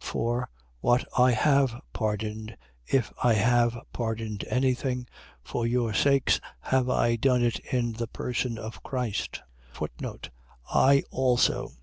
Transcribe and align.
For, 0.00 0.48
what 0.80 1.04
I 1.16 1.30
have 1.30 1.80
pardoned, 1.92 2.56
if 2.84 3.12
I 3.22 3.34
have 3.34 3.78
pardoned 3.92 4.44
any 4.50 4.74
thing, 4.74 5.06
for 5.44 5.68
your 5.68 5.94
sakes 5.94 6.40
have 6.62 6.90
I 6.90 7.14
done 7.14 7.44
it 7.44 7.60
in 7.60 7.92
the 7.92 8.08
person 8.08 8.58
of 8.58 8.82
Christ: 8.82 9.42
I 10.68 11.04
also. 11.12 11.74